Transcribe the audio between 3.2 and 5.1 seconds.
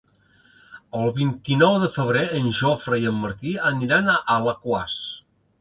Martí aniran a Alaquàs.